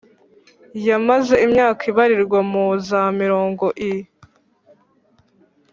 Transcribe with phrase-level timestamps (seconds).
[0.87, 3.91] yamaze imyaka ibarirwa muri za mirongo i